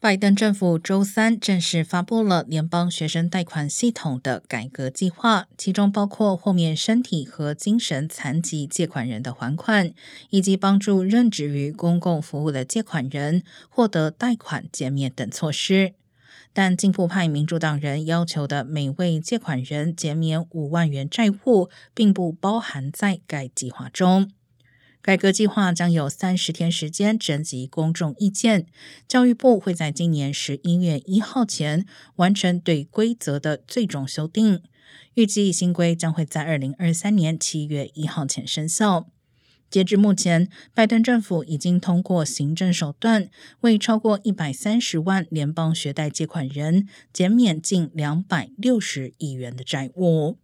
[0.00, 9.92] 拜登政府周三正式发布了联邦学生贷款系统的改革计划，其中包括豁免身体和精神残疾借款人的还款，
[10.30, 15.94] 以及帮助任职于公共服务的借款人获得贷款减免等措施。
[16.52, 24.30] 但进步派民主党人要求的每位借款人减免五万元债务，并不包含在该计划中。
[25.00, 28.66] 改革计划将有三十天时间征集公众意见，
[29.06, 34.60] 教育部会在今年十一月一号前完成对规则的最终修订。
[35.14, 39.08] 预计新规将会在二零二三年七月一号前生效。
[39.70, 43.28] 截至目前，拜登政府已经通过行政手段，
[43.60, 50.38] 为超过一百三十万联邦学贷借款人减免近两百六十亿元的债务。